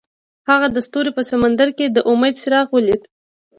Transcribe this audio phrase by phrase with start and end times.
[0.49, 3.01] هغه د ستوري په سمندر کې د امید څراغ ولید.